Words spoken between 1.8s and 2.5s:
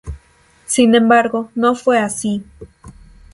así.